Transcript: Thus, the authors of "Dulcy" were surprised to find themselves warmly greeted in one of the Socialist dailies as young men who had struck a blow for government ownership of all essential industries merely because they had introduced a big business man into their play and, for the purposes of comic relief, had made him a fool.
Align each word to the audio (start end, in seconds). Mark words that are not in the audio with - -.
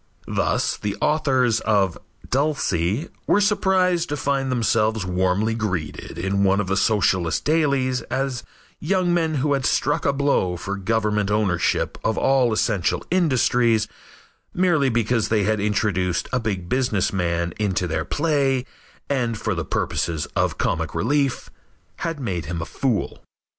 Thus, 0.33 0.77
the 0.77 0.97
authors 0.99 1.59
of 1.59 1.95
"Dulcy" 2.27 3.09
were 3.27 3.39
surprised 3.39 4.09
to 4.09 4.17
find 4.17 4.51
themselves 4.51 5.05
warmly 5.05 5.53
greeted 5.53 6.17
in 6.17 6.43
one 6.43 6.59
of 6.59 6.65
the 6.65 6.75
Socialist 6.75 7.45
dailies 7.45 8.01
as 8.09 8.41
young 8.79 9.13
men 9.13 9.35
who 9.35 9.53
had 9.53 9.63
struck 9.63 10.03
a 10.07 10.11
blow 10.11 10.57
for 10.57 10.75
government 10.75 11.29
ownership 11.29 11.99
of 12.03 12.17
all 12.17 12.51
essential 12.51 13.05
industries 13.11 13.87
merely 14.55 14.89
because 14.89 15.29
they 15.29 15.43
had 15.43 15.59
introduced 15.59 16.27
a 16.33 16.39
big 16.39 16.67
business 16.67 17.13
man 17.13 17.53
into 17.59 17.85
their 17.85 18.03
play 18.03 18.65
and, 19.07 19.37
for 19.37 19.53
the 19.53 19.63
purposes 19.65 20.25
of 20.35 20.57
comic 20.57 20.95
relief, 20.95 21.51
had 21.97 22.19
made 22.19 22.45
him 22.45 22.59
a 22.59 22.65
fool. 22.65 23.21